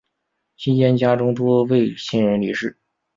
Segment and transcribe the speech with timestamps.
[0.57, 2.75] 期间家中多位亲人离世。